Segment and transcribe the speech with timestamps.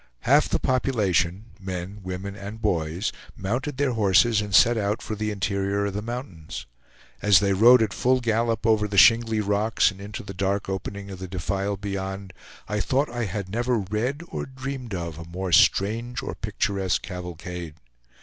[0.21, 5.29] Half the population, men, women and boys, mounted their horses and set out for the
[5.29, 6.65] interior of the mountains.
[7.21, 11.11] As they rode at full gallop over the shingly rocks and into the dark opening
[11.11, 12.33] of the defile beyond,
[12.67, 17.75] I thought I had never read or dreamed of a more strange or picturesque cavalcade.